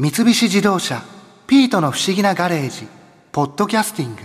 [0.00, 1.02] 三菱自動車
[1.48, 2.86] 「ピートの不思議なガレージ」
[3.32, 4.22] 「ポッドキャスティング」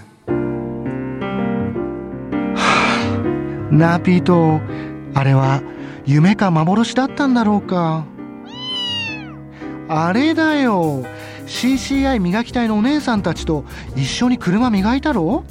[2.56, 4.62] はあ、なあピート
[5.16, 5.64] あれは
[6.06, 8.06] 夢か幻だったんだろうか。
[9.90, 11.04] あれだよ。
[11.48, 13.66] CCI 磨き隊のお姉さんたちと
[13.96, 15.44] 一緒に車磨いたろ？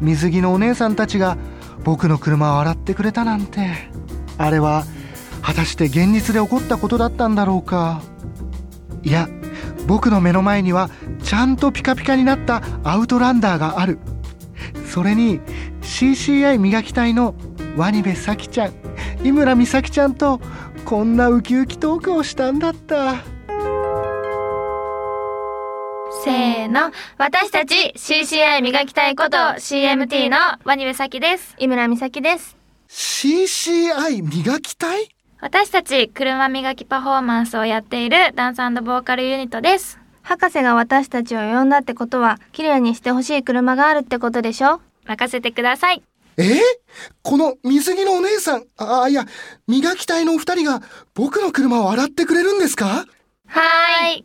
[0.00, 1.36] 水着のお姉さんたちが
[1.84, 3.70] 僕の車を洗ってくれたなんて。
[4.36, 4.82] あれは
[5.42, 8.00] 果たして現実で起こったことだったんだろうか？
[9.02, 9.28] いや
[9.86, 10.90] 僕の目の前には
[11.22, 13.98] ちゃんとピカピカになったアウトランダーがある
[14.86, 15.40] それに
[15.82, 17.34] CCI 磨き隊の
[17.76, 18.72] ワニベサキちゃん
[19.24, 20.40] 井村美咲ちゃんと
[20.84, 23.16] こんなウキウキトークをしたんだった
[26.24, 26.90] せーの。
[27.16, 31.54] 私たち CCI 磨きたいこと CMT のワニベサキです。
[31.58, 32.56] 井村美咲です。
[32.88, 35.17] CCI 磨き隊？
[35.40, 39.98] 私たち車磨きパフォーマンスをやっているダンスボーカルユニットです。
[40.22, 44.80] 博士が私たちを呼んだってことは、綺麗にしてほしい車があるってことでしょ？
[45.06, 46.02] 任せてください。
[46.38, 46.42] え？
[46.42, 46.58] ー
[47.22, 49.26] この水着のお姉さんああいや
[49.68, 50.82] 磨き隊のお二人が
[51.14, 53.06] 僕の車を洗ってくれるんですか？
[53.46, 54.24] はーい。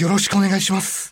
[0.00, 1.11] よろしくお願いします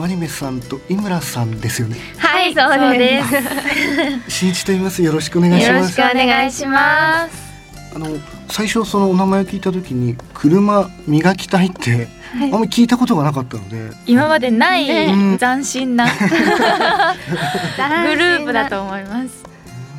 [0.00, 1.98] ワニメさんと井村さんですよね。
[2.16, 3.28] はい、そうでです。
[4.40, 7.94] 新一と言いますよろしくお願いしよろしますくお願いします。
[7.94, 8.06] あの
[8.48, 19.44] 最初そのお名前を聞いた時に車磨き隊ってあんまり聞いたことがなかったので、今までないうん斬新な グループだと思います。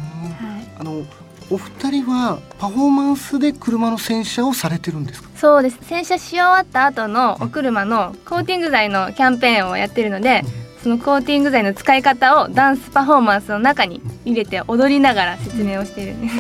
[0.82, 1.04] あの
[1.52, 5.30] お二人はパフォーマンスで車の洗車をされてるんですか？
[5.36, 5.78] そうです。
[5.84, 10.44] 洗車し終わった後のお車のコーティング剤のキャンペーンをやってるので
[10.82, 16.36] そのコーティング剤の使い方をダンスパフォーマンスの中に入れて踊りながら説明をしているんです。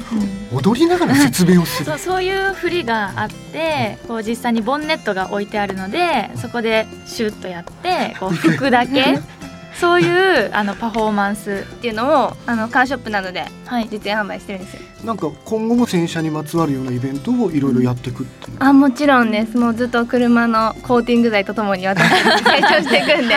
[0.55, 1.85] 踊りながら説明をする？
[1.91, 9.19] そうそういう振りがあってこう実際にボンネットが置いてあるのでそこでシュッとやってこう拭くだけ
[9.79, 13.87] そういうあのパフォーマンスっていうのをあのカーショップなどではい。
[13.89, 14.81] 実演販売してるんですよ。
[15.05, 19.57] なんか今後も洗車にまつわるようなイベントをいろいろやっていくっていう、あもちろんです。
[19.57, 23.35] もうずっと車のコーティング剤とともに私たち成長していくんで。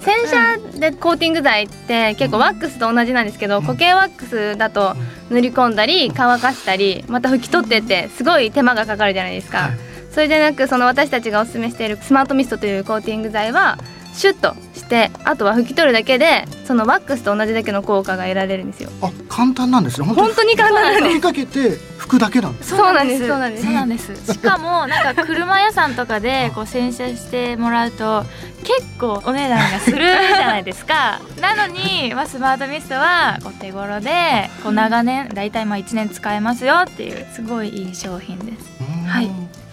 [0.00, 4.94] 洗車でコーティング剤って結構ワックスと同じなんですけど固形ワックスだと
[5.30, 9.70] 塗り込んだり乾かしたりまた拭き取ってってすごい手間がかかるじゃないですか、はい。
[10.10, 13.78] それでなくその私たちがおすすめしているスマートミストというコーティング剤は
[14.16, 18.90] シュッとしてあとは拭き取るだけでそのワックスと同じだけの効果が得られるんですよ。
[19.02, 20.06] あ簡単なんですね。
[20.06, 21.04] 本当に簡単なんです。
[21.04, 23.26] 吹きかけて拭くだけなんですそうなんです。
[23.26, 23.64] そうなんです。
[23.64, 24.32] そうなんです。
[24.32, 28.24] しかもなんか車屋さんとかで こう洗車してもらうと
[28.64, 31.20] 結構お値段がするじゃないですか。
[31.40, 38.70] なのに、まあ、スマートミストはこう手頃でこう長年大体まあ1年使えますよっていうすごいいい商品です。
[39.06, 39.30] はい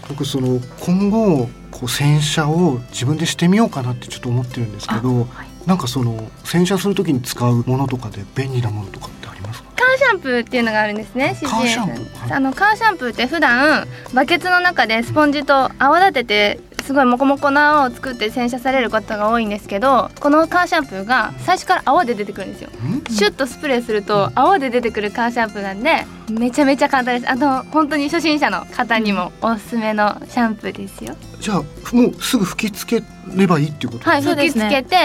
[0.07, 5.27] 僕その今後こう洗車を自分でしてみようかなってちょっと思ってるんですけど、
[5.65, 9.69] なんかその洗車するときに使うものとかで便利なものとかってありますか？
[9.75, 11.35] カーシャンプーっていうのがあるんですね。
[11.41, 12.17] カーシャンプー？
[12.19, 12.31] はい。
[12.33, 22.69] あのカーシャンプーって普段バケツの中でスポンジと泡立ててすごいモコモコな泡を作って洗車される方が多いんですけど、このカーシャンプーが最初から泡で出てくるんですよ。
[22.69, 27.31] んシュッとスプレーすると泡で出てくるカーシャンプーなんでめちゃめちゃ簡単です。
[27.31, 31.15] あと本当に初心者の方にもおすすめのシャンプーですよ。
[31.39, 34.67] じゃあもうすぐ吹き付ければいいっていうことはい、吹きそうですね。
[34.67, 34.97] つけて、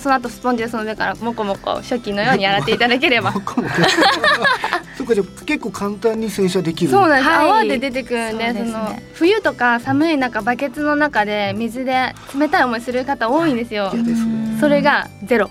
[0.00, 3.32] その後スポンジでその上からモコモコ初期のように洗っていただければ。
[3.32, 6.90] そっかじゃあ結構簡単に洗車できる。
[6.90, 7.48] そうなんです、はい。
[7.48, 10.16] 泡で出てくるんでねその冬とか寒い。
[10.18, 12.64] 中バケツの中で水で冷たい。
[12.64, 12.80] 思い。
[12.80, 13.54] する方多い。
[13.54, 15.50] んですよ嫌ですねそれがゼロわ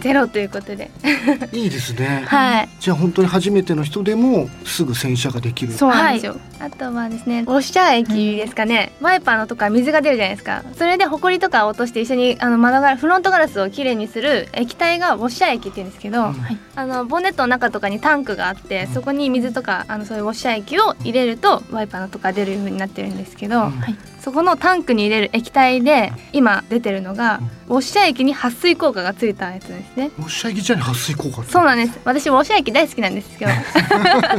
[0.00, 0.90] ゼロということで。
[1.04, 2.68] あいいですね、はい。
[2.80, 5.72] じゃあ本当に初めての人でもすぐ洗車ができる。
[5.72, 10.62] そうなんですよ、あとはですねウォッシャー液ですかね、ワイパーのとか水が出るじゃないですか。
[10.76, 16.36] それでホコリとかを落として一緒にあの窓ガラフロントガラスをきれいにする液体がウォッシャー液って言うんですけど、うん。
[16.74, 23.72] あのボンネットの中とかにタンクがあってそこに水とかあのそういうウォッシャー液を入れるとワイパーのとか出るようになってるんですけど、うん
[24.26, 27.38] そこのタンクに入れる液体で今出てるのが
[27.68, 30.10] ウォッシャー液に撥水効果がついたやつですね。
[30.18, 32.00] ウォッシャー液じゃに撥水効果そうなんです。
[32.04, 33.52] 私ウォッシャー液大好きなんですけど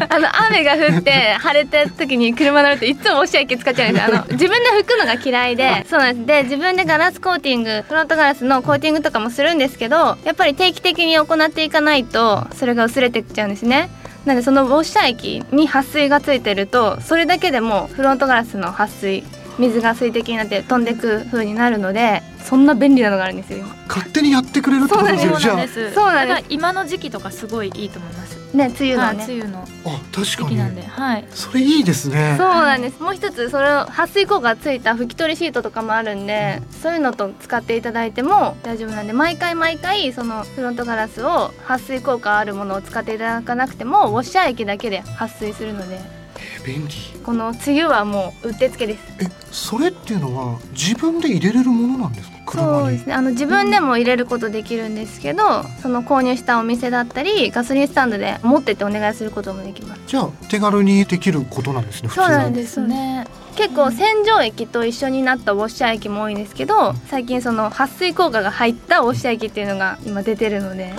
[0.09, 4.13] あの雨が降って晴れた時に車乗るといつもウォッシャー液使っちゃうんですよ。
[4.13, 6.25] あの自分で拭くのが嫌いでそうなんです。
[6.27, 13.89] で自分でガラスコーティングフロントガラスのコーティングとかもするんですけどやっぱり定期的に行っていかないとそれが薄れてっちゃうんですね。
[14.25, 19.23] なのでそのウォッシャー液に撥水がついてるとそれだけでもフロントガラスの撥水
[19.57, 25.25] 水が水滴になって飛んでく風になるのでそんな便利なのがあるんですよ勝手にやってくれるってことです。
[25.25, 25.93] よじゃあそうなんです。
[25.93, 26.35] そうなんです。
[26.35, 28.37] だから今の時期とかすごいいいと思います。
[28.53, 29.01] ね梅雨の。
[29.03, 29.65] はいね、梅雨のあ
[30.13, 30.23] 確かに。
[30.23, 31.25] 時期なんではい。
[31.31, 32.35] それいいですね。
[32.37, 33.01] そうなんです。
[33.01, 45.99] もう一つそれを撥水効果がついた拭き取りシートとかもあるんでそういうのと使っていただいても大丈夫なんで毎回毎回そのフロントガラスを撥水効果あるものを使っていただかなくてもウォッシャー液だけで撥水するので
[46.39, 46.93] え便利。
[47.23, 49.03] この梅雨はもううってつけです。
[49.19, 52.37] えそれっていうのは自分で入れれるものなんですか？
[52.45, 52.79] 車に。
[52.79, 53.13] そうですね。
[53.13, 60.01] あの自分でも入れることできるんですけどその購入したお店だったりガソリンスタンドで持ってってお願いすることもできます。
[60.07, 63.27] じゃあ手軽にできることなんですね普通そうなはんですね。
[63.55, 70.93] 結構洗浄液と一緒になったウォッシャー液も多いんですけど最近その撥水効果が入ったウォッシャー液っていうのが今出てるので。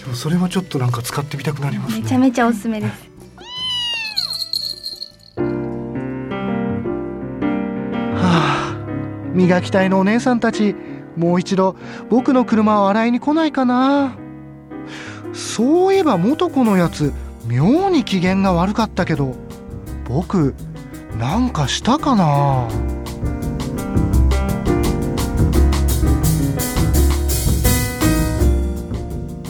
[0.00, 2.02] でもそれはちょっとなんか使ってみたくなりますね。
[2.02, 3.13] めちゃめちゃおすすめです
[9.34, 10.74] 磨きたいのお姉さんたち
[11.16, 11.76] もう一度
[12.08, 14.16] 僕の車を洗いに来ないかな。
[15.32, 17.12] そういえば元子のやつ
[17.46, 19.34] 妙に機嫌が悪かったけど
[20.08, 20.54] 僕
[21.18, 22.68] なんかしたかな。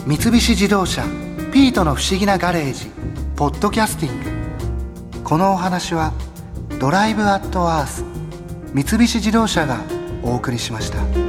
[0.05, 1.03] 三菱自動車
[1.51, 2.91] ピートの不思議なガレージ
[3.35, 5.21] ポッドキャスティング。
[5.23, 6.13] このお話は
[6.79, 8.14] ドライブアットアース
[8.75, 9.85] 三菱自動車が
[10.21, 11.24] お送りしました。